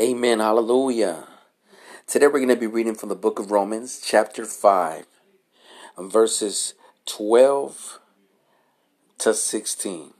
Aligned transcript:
Amen. 0.00 0.38
Hallelujah. 0.38 1.26
Today 2.06 2.28
we're 2.28 2.38
going 2.38 2.50
to 2.50 2.54
be 2.54 2.68
reading 2.68 2.94
from 2.94 3.08
the 3.08 3.16
book 3.16 3.40
of 3.40 3.50
Romans, 3.50 4.00
chapter 4.00 4.44
5, 4.44 5.06
verses 5.98 6.74
12 7.06 7.98
to 9.18 9.34
16. 9.34 10.14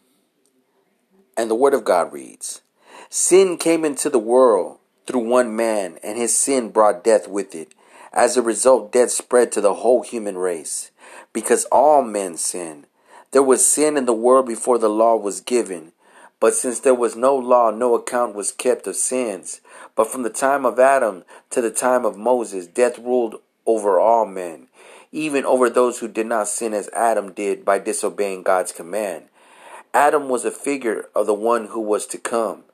And 1.36 1.48
the 1.48 1.54
Word 1.54 1.74
of 1.74 1.84
God 1.84 2.12
reads 2.12 2.60
Sin 3.08 3.56
came 3.56 3.84
into 3.84 4.10
the 4.10 4.18
world 4.18 4.78
through 5.06 5.30
one 5.30 5.54
man, 5.54 6.00
and 6.02 6.18
his 6.18 6.36
sin 6.36 6.70
brought 6.70 7.04
death 7.04 7.28
with 7.28 7.54
it. 7.54 7.72
As 8.12 8.36
a 8.36 8.42
result, 8.42 8.90
death 8.90 9.12
spread 9.12 9.52
to 9.52 9.60
the 9.60 9.74
whole 9.74 10.02
human 10.02 10.36
race 10.36 10.90
because 11.32 11.66
all 11.66 12.02
men 12.02 12.36
sinned. 12.36 12.88
There 13.30 13.44
was 13.44 13.64
sin 13.64 13.96
in 13.96 14.06
the 14.06 14.12
world 14.12 14.48
before 14.48 14.78
the 14.78 14.90
law 14.90 15.14
was 15.14 15.40
given. 15.40 15.92
But 16.40 16.54
since 16.54 16.80
there 16.80 16.94
was 16.94 17.16
no 17.16 17.34
law, 17.34 17.70
no 17.70 17.94
account 17.94 18.34
was 18.34 18.52
kept 18.52 18.86
of 18.86 18.96
sins. 18.96 19.60
But 19.96 20.06
from 20.06 20.22
the 20.22 20.30
time 20.30 20.64
of 20.64 20.78
Adam 20.78 21.24
to 21.50 21.60
the 21.60 21.70
time 21.70 22.04
of 22.04 22.16
Moses, 22.16 22.66
death 22.66 22.98
ruled 22.98 23.36
over 23.66 23.98
all 23.98 24.24
men, 24.24 24.68
even 25.10 25.44
over 25.44 25.68
those 25.68 25.98
who 25.98 26.08
did 26.08 26.26
not 26.26 26.48
sin 26.48 26.72
as 26.72 26.88
Adam 26.90 27.32
did 27.32 27.64
by 27.64 27.78
disobeying 27.78 28.42
God's 28.42 28.72
command. 28.72 29.24
Adam 29.92 30.28
was 30.28 30.44
a 30.44 30.50
figure 30.50 31.08
of 31.14 31.26
the 31.26 31.34
one 31.34 31.66
who 31.66 31.80
was 31.80 32.06
to 32.06 32.18
come. 32.18 32.64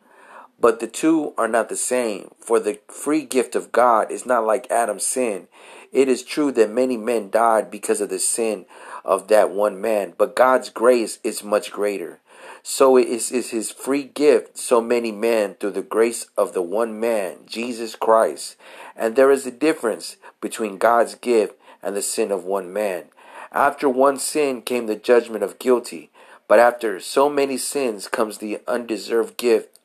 But 0.60 0.80
the 0.80 0.86
two 0.86 1.34
are 1.36 1.48
not 1.48 1.68
the 1.68 1.76
same, 1.76 2.30
for 2.38 2.60
the 2.60 2.78
free 2.88 3.24
gift 3.24 3.56
of 3.56 3.72
God 3.72 4.10
is 4.10 4.24
not 4.24 4.44
like 4.44 4.70
Adam's 4.70 5.06
sin. 5.06 5.48
It 5.92 6.08
is 6.08 6.22
true 6.22 6.52
that 6.52 6.70
many 6.70 6.96
men 6.96 7.30
died 7.30 7.70
because 7.70 8.00
of 8.00 8.08
the 8.08 8.18
sin 8.18 8.66
of 9.04 9.28
that 9.28 9.50
one 9.50 9.80
man, 9.80 10.14
but 10.16 10.36
God's 10.36 10.70
grace 10.70 11.18
is 11.22 11.44
much 11.44 11.70
greater. 11.70 12.20
So 12.62 12.96
it 12.96 13.08
is, 13.08 13.30
is 13.30 13.50
his 13.50 13.70
free 13.70 14.04
gift, 14.04 14.56
so 14.56 14.80
many 14.80 15.12
men 15.12 15.54
through 15.54 15.72
the 15.72 15.82
grace 15.82 16.26
of 16.36 16.54
the 16.54 16.62
one 16.62 16.98
man, 16.98 17.40
Jesus 17.46 17.94
Christ. 17.94 18.56
And 18.96 19.16
there 19.16 19.30
is 19.30 19.46
a 19.46 19.50
difference 19.50 20.16
between 20.40 20.78
God's 20.78 21.14
gift 21.14 21.60
and 21.82 21.94
the 21.94 22.02
sin 22.02 22.32
of 22.32 22.44
one 22.44 22.72
man. 22.72 23.04
After 23.52 23.88
one 23.88 24.18
sin 24.18 24.62
came 24.62 24.86
the 24.86 24.96
judgment 24.96 25.44
of 25.44 25.58
guilty, 25.58 26.10
but 26.48 26.58
after 26.58 26.98
so 27.00 27.28
many 27.28 27.58
sins 27.58 28.08
comes 28.08 28.38
the 28.38 28.60
undeserved 28.66 29.36
gift 29.36 29.78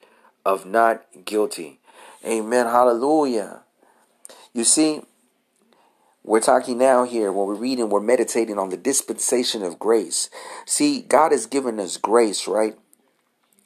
of 0.46 0.66
not 0.66 1.04
guilty. 1.26 1.80
Amen. 2.26 2.66
Hallelujah. 2.66 3.62
You 4.54 4.64
see, 4.64 5.02
we're 6.30 6.40
talking 6.40 6.78
now 6.78 7.06
here 7.06 7.32
when 7.32 7.48
we're 7.48 7.56
reading, 7.56 7.90
we're 7.90 8.00
meditating 8.00 8.60
on 8.60 8.70
the 8.70 8.78
dispensation 8.78 9.64
of 9.64 9.80
grace. 9.80 10.30
See, 10.64 11.02
God 11.02 11.32
has 11.32 11.48
given 11.48 11.80
us 11.80 11.98
grace, 11.98 12.48
right? 12.48 12.78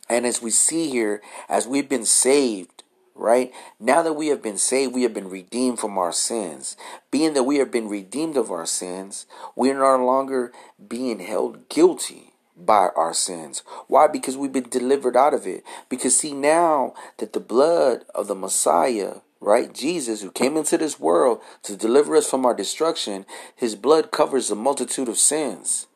And 0.07 0.25
as 0.25 0.41
we 0.41 0.49
see 0.49 0.89
here, 0.89 1.21
as 1.49 1.67
we've 1.67 1.89
been 1.89 2.05
saved, 2.05 2.83
right? 3.15 3.51
Now 3.81 4.01
that 4.03 4.13
we 4.13 4.27
have 4.27 4.41
been 4.41 4.57
saved, 4.57 4.95
we 4.95 5.03
have 5.03 5.13
been 5.13 5.29
redeemed 5.29 5.79
from 5.79 5.97
our 5.97 6.13
sins. 6.13 6.77
Being 7.11 7.33
that 7.33 7.43
we 7.43 7.57
have 7.57 7.69
been 7.69 7.89
redeemed 7.89 8.37
of 8.37 8.49
our 8.49 8.65
sins, 8.65 9.25
we 9.57 9.69
are 9.69 9.97
no 9.97 10.05
longer 10.05 10.53
being 10.87 11.19
held 11.19 11.67
guilty 11.67 12.31
by 12.55 12.91
our 12.95 13.13
sins. 13.13 13.61
Why? 13.87 14.07
Because 14.07 14.37
we've 14.37 14.53
been 14.53 14.69
delivered 14.69 15.17
out 15.17 15.33
of 15.33 15.45
it. 15.45 15.65
Because 15.89 16.15
see 16.15 16.31
now 16.31 16.93
that 17.17 17.33
the 17.33 17.41
blood 17.41 18.05
of 18.15 18.27
the 18.27 18.35
Messiah 18.35 19.15
right? 19.43 19.73
Jesus, 19.73 20.21
who 20.21 20.31
came 20.31 20.57
into 20.57 20.77
this 20.77 20.99
world 20.99 21.41
to 21.63 21.75
deliver 21.75 22.15
us 22.15 22.29
from 22.29 22.45
our 22.45 22.53
destruction, 22.53 23.25
his 23.55 23.75
blood 23.75 24.11
covers 24.11 24.49
a 24.49 24.55
multitude 24.55 25.09
of 25.09 25.17
sins. 25.17 25.87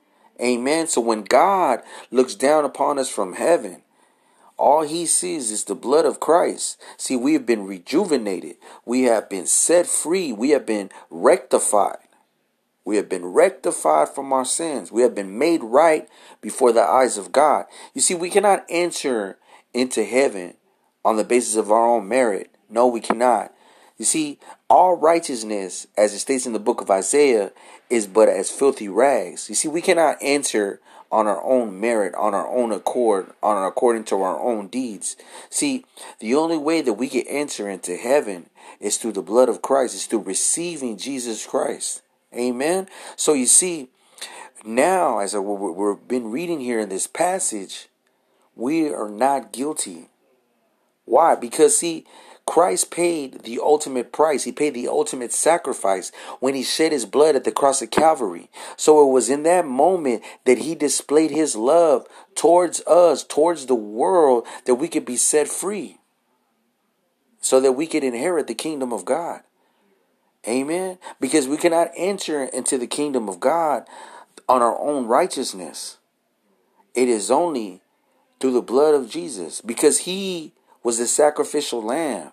Amen. 0.41 0.87
So 0.87 1.01
when 1.01 1.23
God 1.23 1.81
looks 2.11 2.35
down 2.35 2.65
upon 2.65 2.99
us 2.99 3.09
from 3.09 3.33
heaven, 3.33 3.81
all 4.57 4.81
he 4.81 5.05
sees 5.05 5.51
is 5.51 5.63
the 5.63 5.75
blood 5.75 6.05
of 6.05 6.19
Christ. 6.19 6.81
See, 6.97 7.15
we 7.15 7.33
have 7.33 7.45
been 7.45 7.65
rejuvenated. 7.65 8.55
We 8.85 9.03
have 9.03 9.29
been 9.29 9.45
set 9.45 9.85
free. 9.85 10.33
We 10.33 10.49
have 10.49 10.65
been 10.65 10.89
rectified. 11.09 11.97
We 12.83 12.95
have 12.95 13.09
been 13.09 13.25
rectified 13.25 14.09
from 14.09 14.31
our 14.31 14.45
sins. 14.45 14.91
We 14.91 15.01
have 15.01 15.13
been 15.13 15.37
made 15.37 15.61
right 15.63 16.07
before 16.41 16.71
the 16.71 16.81
eyes 16.81 17.17
of 17.17 17.31
God. 17.31 17.65
You 17.93 18.01
see, 18.01 18.15
we 18.15 18.29
cannot 18.29 18.65
enter 18.69 19.37
into 19.73 20.03
heaven 20.03 20.55
on 21.03 21.17
the 21.17 21.23
basis 21.23 21.55
of 21.55 21.71
our 21.71 21.85
own 21.85 22.07
merit. 22.07 22.49
No, 22.69 22.87
we 22.87 22.99
cannot. 22.99 23.53
You 23.97 24.05
see, 24.05 24.39
all 24.69 24.95
righteousness, 24.95 25.87
as 25.97 26.13
it 26.13 26.19
states 26.19 26.45
in 26.45 26.53
the 26.53 26.59
book 26.59 26.81
of 26.81 26.91
Isaiah, 26.91 27.51
is 27.89 28.05
but 28.05 28.29
as 28.29 28.51
filthy 28.51 28.87
rags. 28.87 29.49
You 29.49 29.55
see, 29.55 29.67
we 29.67 29.81
cannot 29.81 30.17
enter 30.21 30.79
on 31.11 31.25
our 31.25 31.43
own 31.43 31.79
merit, 31.79 32.13
on 32.15 32.33
our 32.33 32.47
own 32.47 32.71
accord, 32.71 33.31
on 33.41 33.65
according 33.65 34.03
to 34.03 34.21
our 34.21 34.39
own 34.39 34.67
deeds. 34.67 35.15
See, 35.49 35.85
the 36.19 36.35
only 36.35 36.57
way 36.57 36.81
that 36.81 36.93
we 36.93 37.07
can 37.07 37.23
enter 37.27 37.69
into 37.69 37.95
heaven 37.95 38.49
is 38.79 38.97
through 38.97 39.13
the 39.13 39.21
blood 39.21 39.49
of 39.49 39.61
Christ, 39.61 39.95
is 39.95 40.05
through 40.05 40.19
receiving 40.19 40.97
Jesus 40.97 41.45
Christ. 41.45 42.01
Amen. 42.35 42.87
So 43.15 43.33
you 43.33 43.45
see, 43.45 43.89
now 44.65 45.19
as 45.19 45.33
we've 45.33 46.07
been 46.07 46.29
reading 46.29 46.59
here 46.59 46.79
in 46.79 46.89
this 46.89 47.07
passage, 47.07 47.87
we 48.55 48.89
are 48.89 49.09
not 49.09 49.53
guilty. 49.53 50.09
Why? 51.05 51.35
Because 51.35 51.77
see, 51.77 52.05
Christ 52.47 52.91
paid 52.91 53.43
the 53.43 53.59
ultimate 53.61 54.13
price. 54.13 54.45
He 54.45 54.53
paid 54.53 54.73
the 54.73 54.87
ultimate 54.87 55.33
sacrifice 55.33 56.13
when 56.39 56.55
he 56.55 56.63
shed 56.63 56.93
his 56.93 57.05
blood 57.05 57.35
at 57.35 57.43
the 57.43 57.51
cross 57.51 57.81
of 57.81 57.91
Calvary. 57.91 58.49
So 58.77 59.05
it 59.07 59.11
was 59.11 59.29
in 59.29 59.43
that 59.43 59.67
moment 59.67 60.23
that 60.45 60.59
he 60.59 60.73
displayed 60.73 61.29
his 61.29 61.57
love 61.57 62.07
towards 62.35 62.81
us, 62.87 63.25
towards 63.25 63.65
the 63.65 63.75
world, 63.75 64.47
that 64.63 64.75
we 64.75 64.87
could 64.87 65.05
be 65.05 65.17
set 65.17 65.49
free. 65.49 65.97
So 67.41 67.59
that 67.59 67.73
we 67.73 67.85
could 67.85 68.03
inherit 68.03 68.47
the 68.47 68.55
kingdom 68.55 68.93
of 68.93 69.03
God. 69.03 69.41
Amen. 70.47 70.99
Because 71.19 71.49
we 71.49 71.57
cannot 71.57 71.91
enter 71.97 72.45
into 72.45 72.77
the 72.77 72.87
kingdom 72.87 73.27
of 73.27 73.41
God 73.41 73.85
on 74.47 74.61
our 74.61 74.79
own 74.79 75.05
righteousness. 75.05 75.97
It 76.95 77.09
is 77.09 77.29
only 77.29 77.81
through 78.39 78.53
the 78.53 78.61
blood 78.61 78.95
of 78.95 79.09
Jesus. 79.09 79.59
Because 79.59 79.99
he 79.99 80.53
was 80.81 80.97
the 80.97 81.07
sacrificial 81.07 81.83
lamb 81.83 82.31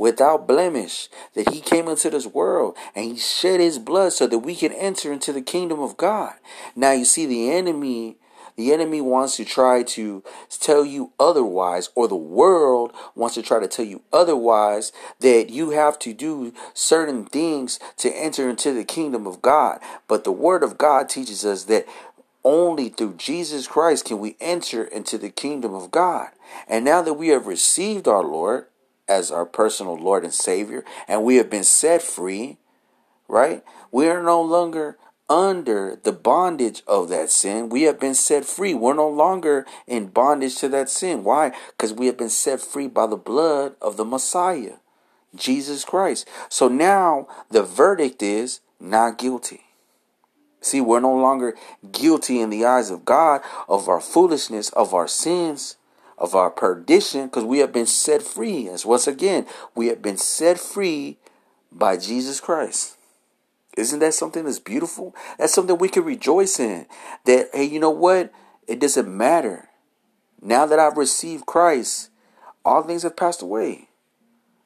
without 0.00 0.48
blemish, 0.48 1.10
that 1.34 1.52
he 1.52 1.60
came 1.60 1.86
into 1.86 2.08
this 2.08 2.26
world 2.26 2.74
and 2.94 3.04
he 3.04 3.16
shed 3.18 3.60
his 3.60 3.78
blood 3.78 4.14
so 4.14 4.26
that 4.26 4.38
we 4.38 4.56
can 4.56 4.72
enter 4.72 5.12
into 5.12 5.30
the 5.30 5.42
kingdom 5.42 5.80
of 5.80 5.98
God. 5.98 6.32
Now 6.74 6.92
you 6.92 7.04
see 7.04 7.26
the 7.26 7.50
enemy 7.50 8.16
the 8.56 8.72
enemy 8.72 9.00
wants 9.00 9.36
to 9.36 9.44
try 9.44 9.82
to 9.84 10.22
tell 10.50 10.84
you 10.84 11.12
otherwise, 11.18 11.88
or 11.94 12.08
the 12.08 12.16
world 12.16 12.92
wants 13.14 13.36
to 13.36 13.42
try 13.42 13.58
to 13.58 13.68
tell 13.68 13.84
you 13.84 14.02
otherwise, 14.12 14.92
that 15.20 15.48
you 15.48 15.70
have 15.70 15.98
to 16.00 16.12
do 16.12 16.52
certain 16.74 17.24
things 17.24 17.78
to 17.98 18.10
enter 18.10 18.50
into 18.50 18.74
the 18.74 18.84
kingdom 18.84 19.26
of 19.26 19.40
God. 19.40 19.78
But 20.08 20.24
the 20.24 20.32
Word 20.32 20.62
of 20.62 20.76
God 20.76 21.08
teaches 21.08 21.42
us 21.44 21.64
that 21.64 21.86
only 22.44 22.90
through 22.90 23.14
Jesus 23.14 23.66
Christ 23.66 24.04
can 24.04 24.18
we 24.18 24.36
enter 24.40 24.84
into 24.84 25.16
the 25.16 25.30
kingdom 25.30 25.72
of 25.72 25.90
God. 25.90 26.28
And 26.68 26.84
now 26.84 27.00
that 27.00 27.14
we 27.14 27.28
have 27.28 27.46
received 27.46 28.06
our 28.08 28.24
Lord, 28.24 28.66
as 29.10 29.30
our 29.30 29.44
personal 29.44 29.96
Lord 29.96 30.24
and 30.24 30.32
Savior, 30.32 30.84
and 31.08 31.24
we 31.24 31.36
have 31.36 31.50
been 31.50 31.64
set 31.64 32.00
free, 32.00 32.58
right? 33.28 33.64
We 33.90 34.08
are 34.08 34.22
no 34.22 34.40
longer 34.40 34.96
under 35.28 35.98
the 36.02 36.12
bondage 36.12 36.82
of 36.86 37.08
that 37.08 37.30
sin. 37.30 37.68
We 37.68 37.82
have 37.82 38.00
been 38.00 38.14
set 38.14 38.44
free. 38.44 38.72
We're 38.72 38.94
no 38.94 39.08
longer 39.08 39.66
in 39.86 40.06
bondage 40.06 40.56
to 40.58 40.68
that 40.70 40.88
sin. 40.88 41.24
Why? 41.24 41.52
Because 41.72 41.92
we 41.92 42.06
have 42.06 42.16
been 42.16 42.30
set 42.30 42.60
free 42.60 42.88
by 42.88 43.06
the 43.06 43.16
blood 43.16 43.74
of 43.82 43.96
the 43.96 44.04
Messiah, 44.04 44.76
Jesus 45.34 45.84
Christ. 45.84 46.28
So 46.48 46.68
now 46.68 47.28
the 47.50 47.62
verdict 47.62 48.22
is 48.22 48.60
not 48.80 49.18
guilty. 49.18 49.62
See, 50.60 50.80
we're 50.80 51.00
no 51.00 51.16
longer 51.16 51.56
guilty 51.90 52.40
in 52.40 52.50
the 52.50 52.64
eyes 52.64 52.90
of 52.90 53.04
God 53.04 53.40
of 53.68 53.88
our 53.88 54.00
foolishness, 54.00 54.68
of 54.70 54.92
our 54.94 55.08
sins 55.08 55.76
of 56.20 56.34
our 56.34 56.50
perdition 56.50 57.26
because 57.26 57.44
we 57.44 57.58
have 57.58 57.72
been 57.72 57.86
set 57.86 58.22
free. 58.22 58.68
As 58.68 58.84
once 58.84 59.06
again, 59.06 59.46
we 59.74 59.86
have 59.86 60.02
been 60.02 60.18
set 60.18 60.60
free 60.60 61.16
by 61.72 61.96
Jesus 61.96 62.40
Christ. 62.40 62.96
Isn't 63.76 64.00
that 64.00 64.14
something 64.14 64.44
that's 64.44 64.58
beautiful? 64.58 65.14
That's 65.38 65.54
something 65.54 65.78
we 65.78 65.88
can 65.88 66.04
rejoice 66.04 66.60
in. 66.60 66.86
That, 67.24 67.48
hey, 67.54 67.64
you 67.64 67.80
know 67.80 67.90
what? 67.90 68.32
It 68.66 68.78
doesn't 68.80 69.08
matter. 69.08 69.68
Now 70.42 70.66
that 70.66 70.78
I've 70.78 70.96
received 70.96 71.46
Christ, 71.46 72.10
all 72.64 72.82
things 72.82 73.04
have 73.04 73.16
passed 73.16 73.42
away. 73.42 73.88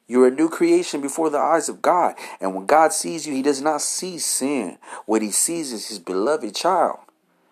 You're 0.07 0.27
a 0.27 0.31
new 0.31 0.49
creation 0.49 1.01
before 1.01 1.29
the 1.29 1.39
eyes 1.39 1.69
of 1.69 1.81
God. 1.81 2.15
And 2.39 2.53
when 2.53 2.65
God 2.65 2.93
sees 2.93 3.25
you, 3.25 3.33
He 3.33 3.41
does 3.41 3.61
not 3.61 3.81
see 3.81 4.19
sin. 4.19 4.77
What 5.05 5.21
He 5.21 5.31
sees 5.31 5.71
is 5.71 5.87
His 5.87 5.99
beloved 5.99 6.53
child. 6.53 6.99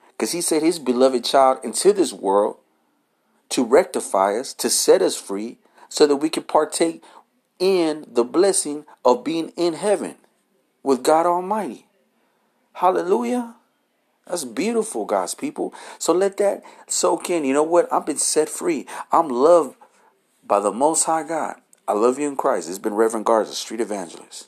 Because 0.10 0.34
He 0.34 0.42
said 0.42 0.62
His 0.62 0.80
beloved 0.80 1.24
child 1.24 1.60
into 1.64 1.94
this 1.94 2.14
world 2.14 2.58
to 3.54 3.64
rectify 3.64 4.36
us, 4.40 4.52
to 4.56 4.70
set 4.70 5.04
us 5.04 5.16
free, 5.16 5.58
so 5.88 6.08
that 6.08 6.16
we 6.16 6.30
can 6.30 6.42
partake 6.42 7.04
in 7.60 8.06
the 8.12 8.24
blessing 8.24 8.84
of 9.06 9.24
being 9.24 9.50
in 9.56 9.74
heaven 9.74 10.16
with 10.82 11.04
God 11.04 11.28
Almighty. 11.28 11.86
Hallelujah. 12.74 13.56
That's 14.26 14.44
beautiful, 14.44 15.06
God's 15.06 15.36
people. 15.36 15.72
So 16.00 16.14
let 16.14 16.38
that 16.38 16.64
soak 16.88 17.30
in. 17.30 17.46
You 17.46 17.54
know 17.54 17.62
what? 17.64 17.92
I've 17.94 18.08
been 18.08 18.18
set 18.18 18.50
free. 18.50 18.88
I'm 19.12 19.30
loved 19.30 19.76
by 20.44 20.60
the 20.60 20.72
Most 20.72 21.04
High 21.04 21.24
God. 21.24 21.58
I 21.88 21.94
love 21.94 22.18
you 22.18 22.28
in 22.28 22.36
Christ. 22.36 22.70
It's 22.70 22.80
been 22.80 22.96
Reverend 22.96 23.28
Garza, 23.28 23.54
Street 23.54 23.82
Evangelist. 23.82 24.42